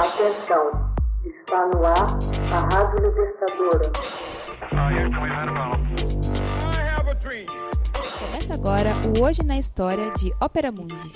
Atenção, 0.00 0.94
está 1.26 1.66
no 1.66 1.84
ar 1.84 2.18
a 2.54 2.74
Rádio 2.74 3.00
Libertadora. 3.06 3.92
Começa 8.18 8.54
agora 8.54 8.94
o 9.06 9.22
Hoje 9.22 9.42
na 9.42 9.58
História 9.58 10.10
de 10.12 10.32
Ópera 10.40 10.72
Mundi. 10.72 11.12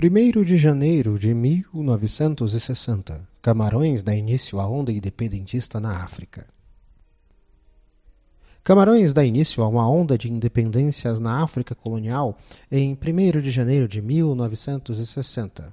1 0.00 0.42
de 0.42 0.56
janeiro 0.56 1.18
de 1.18 1.34
1960, 1.34 3.28
Camarões 3.42 4.04
dá 4.04 4.14
início 4.14 4.60
à 4.60 4.68
onda 4.68 4.92
independentista 4.92 5.80
na 5.80 6.04
África. 6.04 6.46
Camarões 8.66 9.12
dá 9.12 9.24
início 9.24 9.62
a 9.62 9.68
uma 9.68 9.88
onda 9.88 10.18
de 10.18 10.28
independências 10.28 11.20
na 11.20 11.40
África 11.40 11.72
colonial 11.72 12.36
em 12.68 12.98
1 13.00 13.40
de 13.40 13.48
janeiro 13.48 13.86
de 13.86 14.02
1960. 14.02 15.72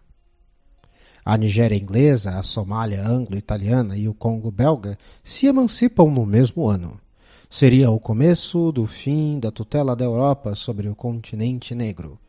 A 1.25 1.35
Nigéria 1.35 1.75
inglesa, 1.75 2.38
a 2.38 2.43
Somália 2.43 3.03
anglo-italiana 3.03 3.97
e 3.97 4.07
o 4.07 4.13
Congo 4.13 4.52
belga 4.52 4.95
se 5.23 5.47
emancipam 5.47 6.11
no 6.11 6.23
mesmo 6.23 6.69
ano. 6.69 7.02
Seria 7.49 7.89
o 7.89 7.99
começo 7.99 8.71
do 8.71 8.85
fim 8.85 9.39
da 9.39 9.49
tutela 9.49 9.95
da 9.95 10.05
Europa 10.05 10.53
sobre 10.53 10.88
o 10.88 10.94
continente 10.94 11.73
negro. 11.73 12.19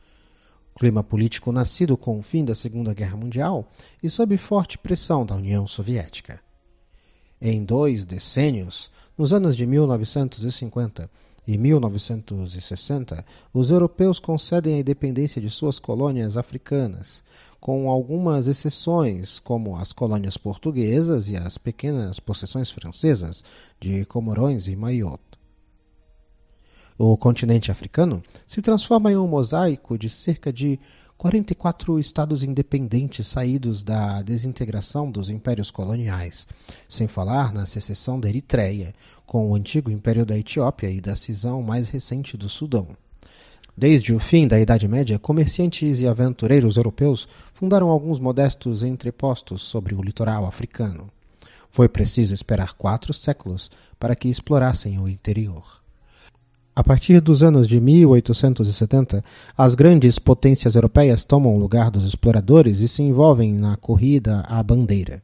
Clima 0.75 1.05
político 1.05 1.53
nascido 1.53 1.95
com 1.95 2.19
o 2.19 2.23
fim 2.23 2.43
da 2.43 2.55
Segunda 2.55 2.95
Guerra 2.95 3.19
Mundial 3.19 3.71
e 4.03 4.09
sob 4.09 4.35
forte 4.39 4.79
pressão 4.79 5.27
da 5.27 5.35
União 5.35 5.67
Soviética. 5.67 6.44
Em 7.41 7.65
dois 7.65 8.05
decênios, 8.05 8.91
nos 9.17 9.33
anos 9.33 9.57
de 9.57 9.67
1950 9.67 11.11
e 11.47 11.59
1960, 11.59 13.25
os 13.53 13.71
europeus 13.71 14.19
concedem 14.19 14.77
a 14.77 14.79
independência 14.79 15.41
de 15.41 15.51
suas 15.51 15.79
colônias 15.79 16.37
africanas, 16.37 17.23
com 17.61 17.89
algumas 17.89 18.47
exceções, 18.47 19.39
como 19.41 19.77
as 19.77 19.93
colônias 19.93 20.37
portuguesas 20.37 21.29
e 21.29 21.37
as 21.37 21.59
pequenas 21.59 22.21
possessões 22.21 22.71
francesas 22.71 23.45
de 23.81 24.05
Comorões 24.05 24.67
e 24.69 24.77
Mayotte. 24.77 25.23
O 26.97 27.17
continente 27.17 27.71
africano 27.71 28.23
se 28.47 28.63
transforma 28.63 29.11
em 29.11 29.17
um 29.17 29.27
mosaico 29.27 29.99
de 29.99 30.09
cerca 30.09 30.53
de 30.53 30.79
44 31.25 31.99
estados 31.99 32.43
independentes 32.43 33.27
saídos 33.29 33.83
da 33.83 34.21
desintegração 34.21 35.11
dos 35.11 35.31
impérios 35.31 35.71
coloniais, 35.71 36.47
sem 36.87 37.09
falar 37.09 37.51
na 37.51 37.65
secessão 37.65 38.21
da 38.21 38.29
Eritreia, 38.29 38.93
com 39.25 39.51
o 39.51 39.55
antigo 39.55 39.91
império 39.91 40.27
da 40.27 40.37
Etiópia 40.37 40.91
e 40.91 41.01
da 41.01 41.17
cisão 41.17 41.63
mais 41.63 41.89
recente 41.89 42.37
do 42.37 42.47
Sudão. 42.47 42.89
Desde 43.75 44.13
o 44.13 44.19
fim 44.19 44.47
da 44.47 44.61
Idade 44.61 44.87
Média, 44.87 45.19
comerciantes 45.19 45.99
e 45.99 46.07
aventureiros 46.07 46.77
europeus 46.77 47.27
fundaram 47.55 47.89
alguns 47.89 48.21
modestos 48.21 48.83
entrepostos 48.83 49.63
sobre 49.63 49.95
o 49.95 50.03
litoral 50.03 50.45
africano. 50.45 51.09
Foi 51.71 51.89
preciso 51.89 52.35
esperar 52.35 52.75
quatro 52.75 53.15
séculos 53.15 53.71
para 53.99 54.15
que 54.15 54.29
explorassem 54.29 55.01
o 55.01 55.09
interior. 55.09 55.84
A 56.77 56.83
partir 56.83 57.21
dos 57.21 57.41
anos 57.41 57.69
de 57.69 57.81
1870, 57.81 59.25
as 59.57 59.77
grandes 59.77 60.19
potências 60.19 60.75
europeias 60.75 61.23
tomam 61.23 61.55
o 61.55 61.59
lugar 61.59 61.89
dos 61.89 62.05
exploradores 62.05 62.81
e 62.81 62.89
se 62.89 63.01
envolvem 63.01 63.55
na 63.55 63.77
corrida 63.77 64.41
à 64.49 64.61
bandeira. 64.61 65.23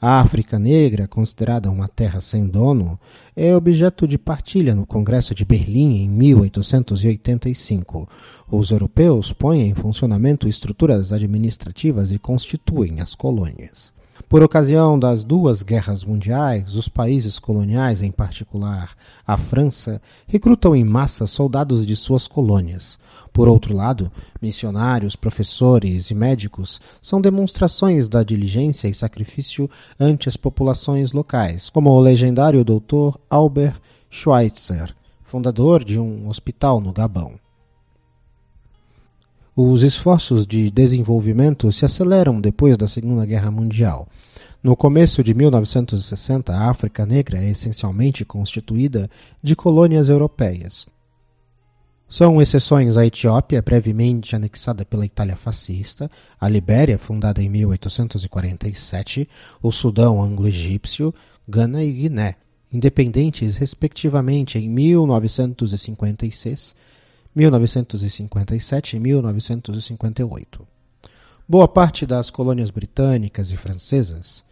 A 0.00 0.20
África 0.20 0.56
Negra, 0.56 1.08
considerada 1.08 1.68
uma 1.68 1.88
terra 1.88 2.20
sem 2.20 2.46
dono, 2.46 2.96
é 3.34 3.56
objeto 3.56 4.06
de 4.06 4.16
partilha 4.16 4.72
no 4.72 4.86
Congresso 4.86 5.34
de 5.34 5.44
Berlim 5.44 5.96
em 5.96 6.08
1885. 6.08 8.08
Os 8.48 8.70
europeus 8.70 9.32
põem 9.32 9.62
em 9.62 9.74
funcionamento 9.74 10.46
estruturas 10.46 11.12
administrativas 11.12 12.12
e 12.12 12.20
constituem 12.20 13.00
as 13.00 13.16
colônias. 13.16 13.92
Por 14.28 14.42
ocasião 14.42 14.98
das 14.98 15.24
duas 15.24 15.62
guerras 15.62 16.04
mundiais, 16.04 16.76
os 16.76 16.88
países 16.88 17.38
coloniais, 17.38 18.00
em 18.00 18.10
particular 18.10 18.90
a 19.26 19.36
França, 19.36 20.00
recrutam 20.26 20.74
em 20.74 20.84
massa 20.84 21.26
soldados 21.26 21.84
de 21.84 21.96
suas 21.96 22.26
colônias. 22.28 22.98
Por 23.32 23.48
outro 23.48 23.74
lado, 23.74 24.10
missionários, 24.40 25.16
professores 25.16 26.10
e 26.10 26.14
médicos 26.14 26.80
são 27.02 27.20
demonstrações 27.20 28.08
da 28.08 28.22
diligência 28.22 28.88
e 28.88 28.94
sacrifício 28.94 29.68
ante 29.98 30.28
as 30.28 30.36
populações 30.36 31.12
locais, 31.12 31.68
como 31.68 31.90
o 31.90 32.00
legendário 32.00 32.64
Dr. 32.64 33.18
Albert 33.28 33.80
Schweitzer, 34.08 34.94
fundador 35.24 35.82
de 35.82 35.98
um 35.98 36.28
hospital 36.28 36.80
no 36.80 36.92
Gabão. 36.92 37.43
Os 39.56 39.84
esforços 39.84 40.48
de 40.48 40.68
desenvolvimento 40.68 41.70
se 41.70 41.84
aceleram 41.84 42.40
depois 42.40 42.76
da 42.76 42.88
Segunda 42.88 43.24
Guerra 43.24 43.52
Mundial. 43.52 44.08
No 44.60 44.74
começo 44.74 45.22
de 45.22 45.32
1960, 45.32 46.52
a 46.52 46.70
África 46.70 47.06
Negra 47.06 47.38
é 47.38 47.50
essencialmente 47.50 48.24
constituída 48.24 49.08
de 49.40 49.54
colônias 49.54 50.08
europeias. 50.08 50.88
São 52.08 52.42
exceções 52.42 52.96
a 52.96 53.06
Etiópia, 53.06 53.62
brevemente 53.62 54.34
anexada 54.34 54.84
pela 54.84 55.06
Itália 55.06 55.36
fascista, 55.36 56.10
a 56.40 56.48
Libéria, 56.48 56.98
fundada 56.98 57.40
em 57.40 57.48
1847, 57.48 59.28
o 59.62 59.70
Sudão 59.70 60.20
anglo-egípcio, 60.20 61.14
Gana 61.48 61.84
e 61.84 61.92
Guiné, 61.92 62.34
independentes 62.72 63.56
respectivamente 63.56 64.58
em 64.58 64.68
1956 64.68 66.74
1957 67.34 68.96
e 68.96 69.00
1958. 69.00 70.66
Boa 71.48 71.68
parte 71.68 72.06
das 72.06 72.30
colônias 72.30 72.70
britânicas 72.70 73.50
e 73.50 73.56
francesas 73.56 74.44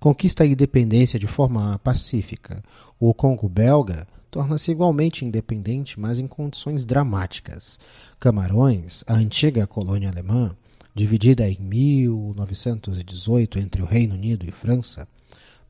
conquista 0.00 0.44
a 0.44 0.46
independência 0.46 1.18
de 1.18 1.26
forma 1.26 1.78
pacífica. 1.80 2.62
O 2.98 3.12
Congo 3.12 3.48
belga 3.48 4.06
torna-se 4.30 4.70
igualmente 4.70 5.24
independente, 5.24 5.98
mas 5.98 6.18
em 6.18 6.26
condições 6.26 6.84
dramáticas. 6.84 7.78
Camarões, 8.20 9.02
a 9.06 9.14
antiga 9.14 9.66
colônia 9.66 10.10
alemã, 10.10 10.54
dividida 10.94 11.48
em 11.48 11.58
1918 11.60 13.58
entre 13.58 13.82
o 13.82 13.86
Reino 13.86 14.14
Unido 14.14 14.46
e 14.46 14.52
França, 14.52 15.08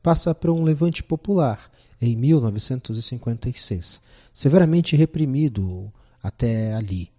passa 0.01 0.33
por 0.33 0.49
um 0.51 0.63
levante 0.63 1.03
popular 1.03 1.69
em 2.01 2.15
1956, 2.15 4.01
severamente 4.33 4.95
reprimido 4.95 5.91
até 6.21 6.73
ali. 6.73 7.11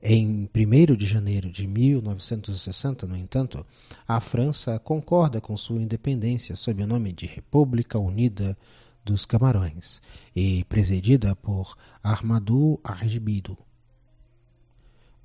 Em 0.00 0.48
1 0.54 0.96
de 0.96 1.06
janeiro 1.06 1.50
de 1.50 1.66
1960, 1.66 3.06
no 3.06 3.16
entanto, 3.16 3.66
a 4.06 4.20
França 4.20 4.78
concorda 4.78 5.40
com 5.40 5.56
sua 5.56 5.82
independência 5.82 6.54
sob 6.54 6.82
o 6.82 6.86
nome 6.86 7.12
de 7.12 7.26
República 7.26 7.98
Unida 7.98 8.56
dos 9.04 9.24
Camarões 9.24 10.00
e 10.36 10.64
presidida 10.64 11.34
por 11.34 11.76
Armadou 12.02 12.80
Argibido. 12.84 13.58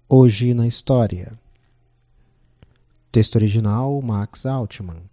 Hoje 0.10 0.54
na 0.54 0.66
História. 0.66 1.38
Texto 3.12 3.36
original 3.36 4.02
Max 4.02 4.46
Altman. 4.46 5.04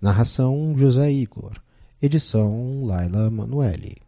Narração 0.00 0.74
José 0.76 1.12
Igor. 1.12 1.52
Edição 2.02 2.84
Laila 2.84 3.30
Manuelle. 3.30 4.07